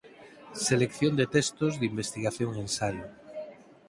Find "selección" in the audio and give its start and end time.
0.67-1.13